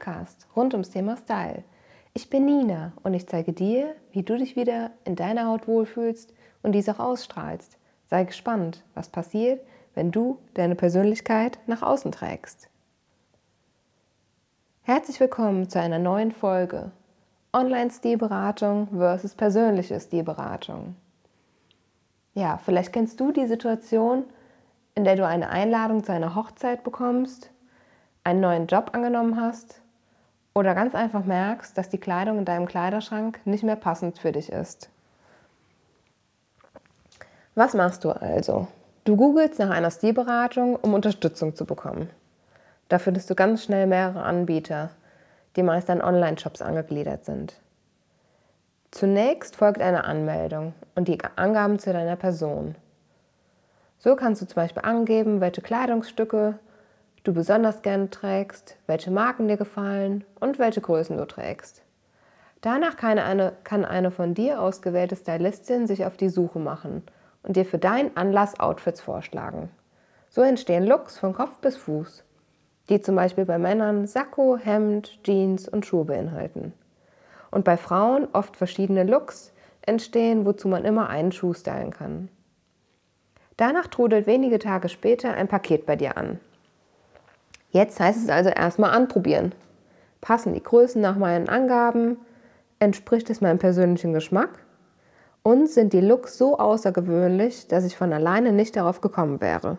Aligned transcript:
Podcast 0.00 0.46
rund 0.56 0.72
ums 0.72 0.88
Thema 0.88 1.18
Style. 1.18 1.62
Ich 2.14 2.30
bin 2.30 2.46
Nina 2.46 2.94
und 3.02 3.12
ich 3.12 3.28
zeige 3.28 3.52
dir, 3.52 3.94
wie 4.12 4.22
du 4.22 4.38
dich 4.38 4.56
wieder 4.56 4.92
in 5.04 5.14
deiner 5.14 5.46
Haut 5.46 5.68
wohlfühlst 5.68 6.32
und 6.62 6.72
dies 6.72 6.88
auch 6.88 6.98
ausstrahlst. 6.98 7.76
Sei 8.06 8.24
gespannt, 8.24 8.82
was 8.94 9.10
passiert, 9.10 9.60
wenn 9.94 10.10
du 10.10 10.38
deine 10.54 10.74
Persönlichkeit 10.74 11.58
nach 11.66 11.82
außen 11.82 12.12
trägst. 12.12 12.70
Herzlich 14.82 15.20
willkommen 15.20 15.68
zu 15.68 15.78
einer 15.78 15.98
neuen 15.98 16.32
Folge 16.32 16.92
Online-Stilberatung 17.52 18.88
versus 18.96 19.34
persönliche 19.34 20.00
Stilberatung. 20.00 20.96
Ja, 22.32 22.56
vielleicht 22.56 22.94
kennst 22.94 23.20
du 23.20 23.32
die 23.32 23.46
Situation, 23.46 24.24
in 24.94 25.04
der 25.04 25.16
du 25.16 25.26
eine 25.26 25.50
Einladung 25.50 26.02
zu 26.02 26.12
einer 26.12 26.34
Hochzeit 26.34 26.84
bekommst, 26.84 27.50
einen 28.24 28.40
neuen 28.40 28.66
Job 28.66 28.92
angenommen 28.94 29.38
hast 29.38 29.82
oder 30.54 30.74
ganz 30.74 30.94
einfach 30.94 31.24
merkst, 31.24 31.76
dass 31.76 31.88
die 31.88 31.98
Kleidung 31.98 32.38
in 32.38 32.44
deinem 32.44 32.66
Kleiderschrank 32.66 33.40
nicht 33.44 33.64
mehr 33.64 33.76
passend 33.76 34.18
für 34.18 34.32
dich 34.32 34.50
ist. 34.50 34.90
Was 37.54 37.74
machst 37.74 38.04
du 38.04 38.10
also? 38.10 38.68
Du 39.04 39.16
googelst 39.16 39.58
nach 39.58 39.70
einer 39.70 39.90
Stilberatung, 39.90 40.76
um 40.76 40.94
Unterstützung 40.94 41.54
zu 41.54 41.64
bekommen. 41.64 42.10
Da 42.88 42.98
findest 42.98 43.30
du 43.30 43.34
ganz 43.34 43.64
schnell 43.64 43.86
mehrere 43.86 44.22
Anbieter, 44.22 44.90
die 45.56 45.62
meist 45.62 45.90
an 45.90 46.02
Online-Shops 46.02 46.62
angegliedert 46.62 47.24
sind. 47.24 47.54
Zunächst 48.90 49.56
folgt 49.56 49.80
eine 49.80 50.04
Anmeldung 50.04 50.74
und 50.96 51.06
die 51.06 51.18
Angaben 51.36 51.78
zu 51.78 51.92
deiner 51.92 52.16
Person. 52.16 52.74
So 53.98 54.16
kannst 54.16 54.42
du 54.42 54.46
zum 54.46 54.56
Beispiel 54.56 54.82
angeben, 54.82 55.40
welche 55.40 55.60
Kleidungsstücke 55.60 56.58
du 57.24 57.32
besonders 57.32 57.82
gerne 57.82 58.10
trägst, 58.10 58.76
welche 58.86 59.10
Marken 59.10 59.48
dir 59.48 59.56
gefallen 59.56 60.24
und 60.40 60.58
welche 60.58 60.80
Größen 60.80 61.16
du 61.16 61.26
trägst. 61.26 61.82
Danach 62.60 62.96
kann 62.96 63.18
eine, 63.18 63.52
kann 63.64 63.84
eine 63.84 64.10
von 64.10 64.34
dir 64.34 64.60
ausgewählte 64.60 65.16
Stylistin 65.16 65.86
sich 65.86 66.04
auf 66.04 66.16
die 66.16 66.28
Suche 66.28 66.58
machen 66.58 67.02
und 67.42 67.56
dir 67.56 67.64
für 67.64 67.78
deinen 67.78 68.16
Anlass 68.16 68.60
Outfits 68.60 69.00
vorschlagen. 69.00 69.70
So 70.28 70.42
entstehen 70.42 70.86
Looks 70.86 71.18
von 71.18 71.32
Kopf 71.32 71.58
bis 71.58 71.76
Fuß, 71.76 72.22
die 72.88 73.00
zum 73.00 73.16
Beispiel 73.16 73.46
bei 73.46 73.58
Männern 73.58 74.06
Sakko, 74.06 74.58
Hemd, 74.58 75.18
Jeans 75.24 75.68
und 75.68 75.86
Schuhe 75.86 76.04
beinhalten. 76.04 76.72
Und 77.50 77.64
bei 77.64 77.76
Frauen 77.76 78.28
oft 78.32 78.56
verschiedene 78.56 79.04
Looks 79.04 79.52
entstehen, 79.82 80.44
wozu 80.44 80.68
man 80.68 80.84
immer 80.84 81.08
einen 81.08 81.32
Schuh 81.32 81.54
stylen 81.54 81.90
kann. 81.90 82.28
Danach 83.56 83.88
trudelt 83.88 84.26
wenige 84.26 84.58
Tage 84.58 84.88
später 84.88 85.34
ein 85.34 85.48
Paket 85.48 85.84
bei 85.86 85.96
dir 85.96 86.16
an. 86.16 86.38
Jetzt 87.70 88.00
heißt 88.00 88.24
es 88.24 88.28
also 88.28 88.50
erstmal 88.50 88.90
anprobieren. 88.90 89.52
Passen 90.20 90.54
die 90.54 90.62
Größen 90.62 91.00
nach 91.00 91.16
meinen 91.16 91.48
Angaben? 91.48 92.18
Entspricht 92.78 93.30
es 93.30 93.40
meinem 93.40 93.58
persönlichen 93.58 94.12
Geschmack? 94.12 94.50
Und 95.42 95.68
sind 95.68 95.92
die 95.92 96.00
Looks 96.00 96.36
so 96.36 96.58
außergewöhnlich, 96.58 97.68
dass 97.68 97.84
ich 97.84 97.96
von 97.96 98.12
alleine 98.12 98.52
nicht 98.52 98.76
darauf 98.76 99.00
gekommen 99.00 99.40
wäre? 99.40 99.78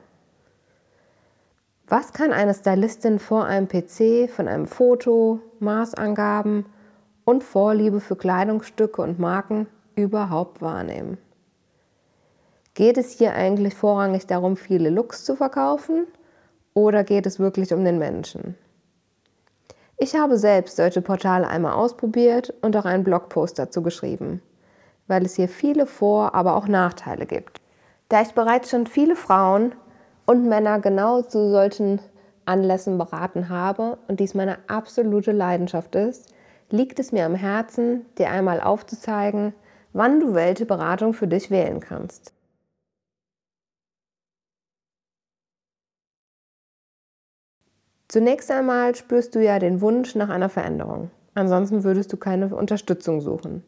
Was 1.87 2.13
kann 2.13 2.31
eine 2.31 2.53
Stylistin 2.53 3.19
vor 3.19 3.45
einem 3.45 3.67
PC 3.67 4.29
von 4.29 4.47
einem 4.47 4.65
Foto, 4.65 5.41
Maßangaben 5.59 6.65
und 7.25 7.43
Vorliebe 7.43 7.99
für 7.99 8.15
Kleidungsstücke 8.15 9.01
und 9.01 9.19
Marken 9.19 9.67
überhaupt 9.95 10.61
wahrnehmen? 10.61 11.17
Geht 12.73 12.97
es 12.97 13.11
hier 13.11 13.33
eigentlich 13.33 13.75
vorrangig 13.75 14.25
darum, 14.25 14.55
viele 14.55 14.89
Looks 14.89 15.25
zu 15.25 15.35
verkaufen 15.35 16.07
oder 16.73 17.03
geht 17.03 17.25
es 17.25 17.39
wirklich 17.39 17.73
um 17.73 17.83
den 17.83 17.97
Menschen? 17.97 18.55
Ich 19.97 20.15
habe 20.15 20.37
selbst 20.37 20.77
solche 20.77 21.01
Portale 21.01 21.47
einmal 21.47 21.73
ausprobiert 21.73 22.53
und 22.61 22.75
auch 22.75 22.85
einen 22.85 23.03
Blogpost 23.03 23.59
dazu 23.59 23.83
geschrieben, 23.83 24.41
weil 25.07 25.25
es 25.25 25.35
hier 25.35 25.47
viele 25.47 25.85
Vor-, 25.85 26.33
aber 26.33 26.55
auch 26.55 26.67
Nachteile 26.67 27.25
gibt. 27.25 27.61
Da 28.09 28.21
ich 28.21 28.33
bereits 28.33 28.71
schon 28.71 28.87
viele 28.87 29.15
Frauen 29.15 29.73
und 30.25 30.49
Männer 30.49 30.79
genau 30.79 31.21
zu 31.21 31.51
solchen 31.51 31.99
Anlässen 32.45 32.97
beraten 32.97 33.49
habe 33.49 33.97
und 34.07 34.19
dies 34.19 34.33
meine 34.33 34.57
absolute 34.67 35.31
Leidenschaft 35.31 35.95
ist, 35.95 36.33
liegt 36.71 36.99
es 36.99 37.11
mir 37.11 37.25
am 37.25 37.35
Herzen, 37.35 38.05
dir 38.17 38.29
einmal 38.29 38.59
aufzuzeigen, 38.59 39.53
wann 39.93 40.19
du 40.19 40.33
welche 40.33 40.65
Beratung 40.65 41.13
für 41.13 41.27
dich 41.27 41.51
wählen 41.51 41.79
kannst. 41.79 42.33
Zunächst 48.11 48.51
einmal 48.51 48.93
spürst 48.93 49.35
du 49.35 49.39
ja 49.41 49.57
den 49.57 49.79
Wunsch 49.79 50.15
nach 50.15 50.27
einer 50.27 50.49
Veränderung. 50.49 51.11
Ansonsten 51.33 51.85
würdest 51.85 52.11
du 52.11 52.17
keine 52.17 52.53
Unterstützung 52.53 53.21
suchen. 53.21 53.63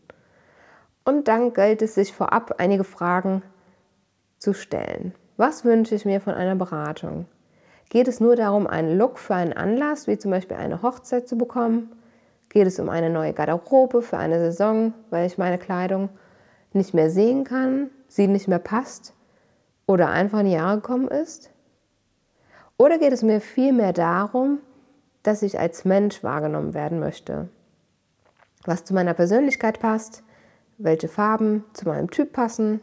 Und 1.06 1.30
dann 1.30 1.54
gilt 1.54 1.82
es 1.82 1.96
sich 1.96 2.12
vorab 2.12 2.56
einige 2.58 2.84
Fragen 2.84 3.42
zu 4.40 4.54
stellen. 4.54 5.16
Was 5.38 5.64
wünsche 5.64 5.96
ich 5.96 6.04
mir 6.04 6.20
von 6.20 6.34
einer 6.34 6.58
Beratung? 6.58 7.26
Geht 7.88 8.10
es 8.10 8.20
nur 8.20 8.36
darum, 8.36 8.68
einen 8.68 8.98
Look 8.98 9.18
für 9.18 9.34
einen 9.34 9.54
Anlass, 9.54 10.08
wie 10.08 10.18
zum 10.18 10.32
Beispiel 10.32 10.58
eine 10.58 10.82
Hochzeit 10.82 11.26
zu 11.26 11.38
bekommen? 11.38 11.94
Geht 12.50 12.68
es 12.68 12.82
um 12.82 12.90
eine 12.90 13.10
neue 13.10 13.32
Garderobe 13.32 14.02
für 14.02 14.18
eine 14.18 14.40
Saison, 14.40 14.94
weil 15.10 15.26
ich 15.26 15.38
meine 15.38 15.58
Kleidung 15.58 16.10
nicht 16.74 16.94
mehr 16.94 17.10
sehen 17.10 17.46
kann, 17.46 17.92
sie 18.10 18.28
nicht 18.28 18.50
mehr 18.50 18.60
passt 18.60 19.14
oder 19.88 20.10
einfach 20.10 20.42
in 20.42 20.48
die 20.48 20.52
Jahre 20.52 20.82
gekommen 20.82 21.08
ist? 21.08 21.50
Oder 22.78 22.98
geht 22.98 23.14
es 23.14 23.24
mir 23.24 23.40
vielmehr 23.40 23.94
darum, 23.94 24.60
dass 25.22 25.42
ich 25.42 25.60
als 25.60 25.86
Mensch 25.86 26.24
wahrgenommen 26.24 26.74
werden 26.74 27.00
möchte? 27.00 27.50
Was 28.66 28.84
zu 28.84 28.94
meiner 28.94 29.14
Persönlichkeit 29.14 29.80
passt, 29.80 30.24
welche 30.78 31.08
Farben 31.08 31.64
zu 31.74 31.88
meinem 31.88 32.10
Typ 32.10 32.34
passen 32.34 32.82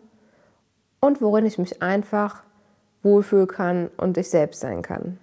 und 1.00 1.20
worin 1.20 1.46
ich 1.46 1.58
mich 1.58 1.82
einfach 1.82 2.42
wohlfühlen 3.02 3.48
kann 3.48 3.90
und 3.96 4.18
ich 4.18 4.30
selbst 4.30 4.60
sein 4.60 4.82
kann. 4.82 5.18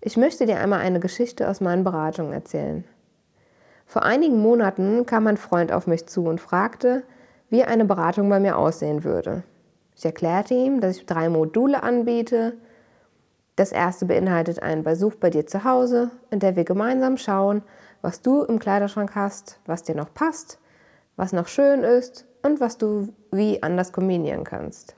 Ich 0.00 0.16
möchte 0.16 0.46
dir 0.46 0.60
einmal 0.60 0.80
eine 0.80 1.00
Geschichte 1.00 1.48
aus 1.48 1.60
meinen 1.60 1.82
Beratungen 1.82 2.32
erzählen. 2.32 2.84
Vor 3.86 4.02
einigen 4.02 4.40
Monaten 4.40 5.06
kam 5.06 5.26
ein 5.26 5.36
Freund 5.36 5.72
auf 5.72 5.86
mich 5.86 6.06
zu 6.06 6.24
und 6.26 6.40
fragte, 6.40 7.02
wie 7.48 7.64
eine 7.64 7.84
Beratung 7.84 8.28
bei 8.28 8.40
mir 8.40 8.58
aussehen 8.58 9.04
würde. 9.04 9.42
Ich 9.96 10.04
erklärte 10.04 10.54
ihm, 10.54 10.80
dass 10.80 10.98
ich 10.98 11.06
drei 11.06 11.28
Module 11.28 11.82
anbiete, 11.82 12.56
das 13.56 13.72
erste 13.72 14.04
beinhaltet 14.04 14.62
einen 14.62 14.84
Besuch 14.84 15.14
bei 15.14 15.30
dir 15.30 15.46
zu 15.46 15.64
Hause, 15.64 16.10
in 16.30 16.40
der 16.40 16.56
wir 16.56 16.64
gemeinsam 16.64 17.16
schauen, 17.16 17.62
was 18.02 18.20
du 18.20 18.42
im 18.42 18.58
Kleiderschrank 18.58 19.14
hast, 19.14 19.58
was 19.66 19.82
dir 19.82 19.94
noch 19.94 20.12
passt, 20.12 20.58
was 21.16 21.32
noch 21.32 21.48
schön 21.48 21.82
ist 21.82 22.26
und 22.42 22.60
was 22.60 22.76
du 22.78 23.08
wie 23.32 23.62
anders 23.62 23.92
kombinieren 23.92 24.44
kannst. 24.44 24.94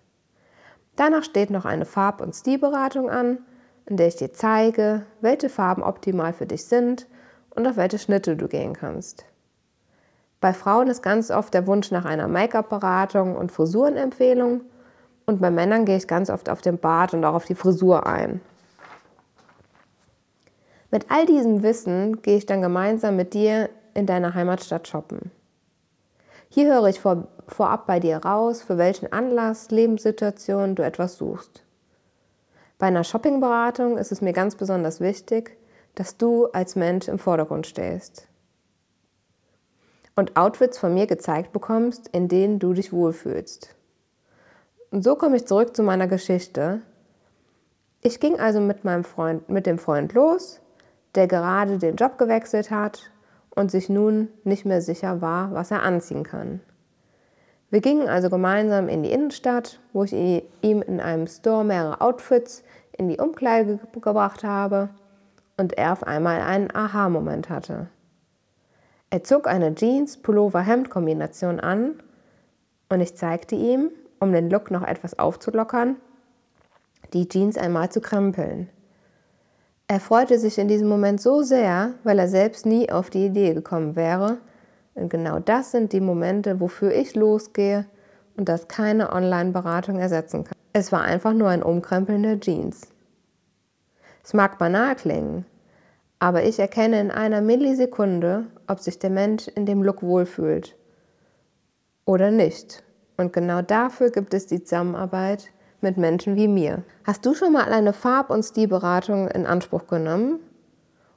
Danach 0.96 1.22
steht 1.22 1.50
noch 1.50 1.64
eine 1.64 1.84
Farb- 1.84 2.20
und 2.20 2.34
Stilberatung 2.34 3.08
an, 3.08 3.38
in 3.86 3.96
der 3.96 4.08
ich 4.08 4.16
dir 4.16 4.32
zeige, 4.32 5.06
welche 5.20 5.48
Farben 5.48 5.82
optimal 5.82 6.32
für 6.32 6.46
dich 6.46 6.64
sind 6.64 7.06
und 7.50 7.66
auf 7.66 7.76
welche 7.76 7.98
Schnitte 7.98 8.36
du 8.36 8.48
gehen 8.48 8.74
kannst. 8.74 9.24
Bei 10.40 10.52
Frauen 10.52 10.88
ist 10.88 11.02
ganz 11.02 11.30
oft 11.30 11.54
der 11.54 11.66
Wunsch 11.66 11.90
nach 11.90 12.04
einer 12.04 12.28
Make-up-Beratung 12.28 13.36
und 13.36 13.52
Frisurenempfehlung 13.52 14.62
und 15.28 15.42
bei 15.42 15.50
Männern 15.50 15.84
gehe 15.84 15.98
ich 15.98 16.08
ganz 16.08 16.30
oft 16.30 16.48
auf 16.48 16.62
den 16.62 16.78
Bart 16.78 17.12
und 17.12 17.22
auch 17.22 17.34
auf 17.34 17.44
die 17.44 17.54
Frisur 17.54 18.06
ein. 18.06 18.40
Mit 20.90 21.10
all 21.10 21.26
diesem 21.26 21.62
Wissen 21.62 22.22
gehe 22.22 22.38
ich 22.38 22.46
dann 22.46 22.62
gemeinsam 22.62 23.14
mit 23.16 23.34
dir 23.34 23.68
in 23.92 24.06
deiner 24.06 24.32
Heimatstadt 24.32 24.88
shoppen. 24.88 25.30
Hier 26.48 26.72
höre 26.72 26.86
ich 26.86 26.98
vor, 26.98 27.28
vorab 27.46 27.86
bei 27.86 28.00
dir 28.00 28.16
raus, 28.16 28.62
für 28.62 28.78
welchen 28.78 29.12
Anlass, 29.12 29.70
Lebenssituation 29.70 30.74
du 30.74 30.82
etwas 30.82 31.18
suchst. 31.18 31.62
Bei 32.78 32.86
einer 32.86 33.04
Shoppingberatung 33.04 33.98
ist 33.98 34.12
es 34.12 34.22
mir 34.22 34.32
ganz 34.32 34.54
besonders 34.54 34.98
wichtig, 34.98 35.58
dass 35.94 36.16
du 36.16 36.46
als 36.46 36.74
Mensch 36.74 37.06
im 37.06 37.18
Vordergrund 37.18 37.66
stehst 37.66 38.28
und 40.16 40.38
Outfits 40.38 40.78
von 40.78 40.94
mir 40.94 41.06
gezeigt 41.06 41.52
bekommst, 41.52 42.08
in 42.08 42.28
denen 42.28 42.58
du 42.58 42.72
dich 42.72 42.94
wohlfühlst. 42.94 43.77
Und 44.90 45.04
so 45.04 45.16
komme 45.16 45.36
ich 45.36 45.46
zurück 45.46 45.76
zu 45.76 45.82
meiner 45.82 46.06
Geschichte. 46.06 46.80
Ich 48.00 48.20
ging 48.20 48.38
also 48.38 48.60
mit 48.60 48.84
meinem 48.84 49.04
Freund, 49.04 49.48
mit 49.48 49.66
dem 49.66 49.78
Freund 49.78 50.12
los, 50.14 50.60
der 51.14 51.26
gerade 51.26 51.78
den 51.78 51.96
Job 51.96 52.16
gewechselt 52.16 52.70
hat 52.70 53.10
und 53.50 53.70
sich 53.70 53.88
nun 53.88 54.28
nicht 54.44 54.64
mehr 54.64 54.80
sicher 54.80 55.20
war, 55.20 55.52
was 55.52 55.70
er 55.70 55.82
anziehen 55.82 56.22
kann. 56.22 56.60
Wir 57.70 57.80
gingen 57.80 58.08
also 58.08 58.30
gemeinsam 58.30 58.88
in 58.88 59.02
die 59.02 59.10
Innenstadt, 59.10 59.78
wo 59.92 60.04
ich 60.04 60.12
ihm 60.14 60.80
in 60.82 61.00
einem 61.00 61.26
Store 61.26 61.64
mehrere 61.64 62.00
Outfits 62.00 62.62
in 62.96 63.08
die 63.08 63.18
Umkleide 63.18 63.78
gebracht 63.92 64.42
habe 64.42 64.88
und 65.58 65.76
er 65.76 65.92
auf 65.92 66.02
einmal 66.02 66.40
einen 66.40 66.74
Aha-Moment 66.74 67.50
hatte. 67.50 67.88
Er 69.10 69.22
zog 69.22 69.46
eine 69.46 69.74
Jeans-Pullover-Hemd-Kombination 69.74 71.60
an 71.60 72.02
und 72.88 73.00
ich 73.00 73.16
zeigte 73.16 73.54
ihm, 73.54 73.90
um 74.20 74.32
den 74.32 74.50
Look 74.50 74.70
noch 74.70 74.82
etwas 74.82 75.18
aufzulockern, 75.18 75.96
die 77.12 77.28
Jeans 77.28 77.56
einmal 77.56 77.90
zu 77.90 78.00
krempeln. 78.00 78.68
Er 79.86 80.00
freute 80.00 80.38
sich 80.38 80.58
in 80.58 80.68
diesem 80.68 80.88
Moment 80.88 81.20
so 81.20 81.42
sehr, 81.42 81.94
weil 82.04 82.18
er 82.18 82.28
selbst 82.28 82.66
nie 82.66 82.90
auf 82.90 83.08
die 83.08 83.24
Idee 83.24 83.54
gekommen 83.54 83.96
wäre. 83.96 84.38
Und 84.94 85.08
genau 85.08 85.38
das 85.38 85.70
sind 85.70 85.92
die 85.92 86.00
Momente, 86.00 86.60
wofür 86.60 86.92
ich 86.92 87.14
losgehe 87.14 87.86
und 88.36 88.48
das 88.48 88.68
keine 88.68 89.12
Online-Beratung 89.12 89.98
ersetzen 89.98 90.44
kann. 90.44 90.56
Es 90.74 90.92
war 90.92 91.02
einfach 91.02 91.32
nur 91.32 91.48
ein 91.48 91.62
Umkrempeln 91.62 92.22
der 92.22 92.38
Jeans. 92.38 92.88
Es 94.22 94.34
mag 94.34 94.58
banal 94.58 94.94
klingen, 94.94 95.46
aber 96.18 96.44
ich 96.44 96.58
erkenne 96.58 97.00
in 97.00 97.10
einer 97.10 97.40
Millisekunde, 97.40 98.46
ob 98.66 98.80
sich 98.80 98.98
der 98.98 99.10
Mensch 99.10 99.48
in 99.48 99.64
dem 99.64 99.82
Look 99.82 100.02
wohlfühlt 100.02 100.76
oder 102.04 102.30
nicht. 102.30 102.82
Und 103.18 103.32
genau 103.32 103.62
dafür 103.62 104.10
gibt 104.10 104.32
es 104.32 104.46
die 104.46 104.62
Zusammenarbeit 104.62 105.50
mit 105.80 105.96
Menschen 105.96 106.36
wie 106.36 106.48
mir. 106.48 106.84
Hast 107.04 107.26
du 107.26 107.34
schon 107.34 107.52
mal 107.52 107.70
eine 107.72 107.92
Farb- 107.92 108.30
und 108.30 108.44
Stilberatung 108.44 109.28
in 109.28 109.44
Anspruch 109.44 109.88
genommen? 109.88 110.38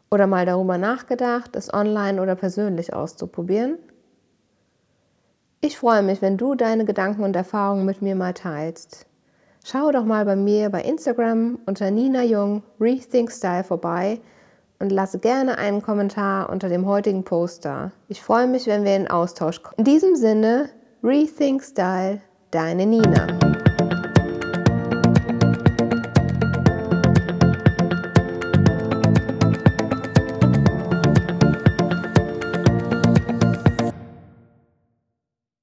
Oder 0.10 0.28
mal 0.28 0.46
darüber 0.46 0.78
nachgedacht, 0.78 1.56
es 1.56 1.74
online 1.74 2.22
oder 2.22 2.36
persönlich 2.36 2.94
auszuprobieren? 2.94 3.78
Ich 5.62 5.78
freue 5.78 6.02
mich, 6.02 6.24
wenn 6.24 6.38
du 6.38 6.56
deine 6.56 6.86
Gedanken 6.86 7.24
und 7.24 7.36
Erfahrungen 7.36 7.86
mit 7.86 8.02
mir 8.02 8.16
mal 8.16 8.34
teilst. 8.34 9.06
Schau 9.64 9.92
doch 9.92 10.04
mal 10.04 10.26
bei 10.26 10.36
mir 10.36 10.72
bei 10.72 10.82
Instagram 10.82 11.60
unter 11.68 11.92
Nina 11.92 12.24
Jung 12.24 12.64
Rethink 12.80 13.32
Style 13.32 13.64
vorbei 13.64 14.20
und 14.80 14.92
lasse 14.92 15.20
gerne 15.20 15.60
einen 15.60 15.84
Kommentar 15.84 16.50
unter 16.50 16.68
dem 16.68 16.88
heutigen 16.88 17.24
Poster. 17.24 17.92
Ich 18.08 18.24
freue 18.24 18.48
mich, 18.48 18.66
wenn 18.66 18.84
wir 18.84 18.96
in 18.96 19.08
Austausch 19.08 19.62
kommen. 19.62 19.76
In 19.78 19.84
diesem 19.86 20.16
Sinne, 20.16 20.70
Rethink 21.04 21.64
Style, 21.64 22.22
deine 22.52 22.86
Nina. 22.86 23.71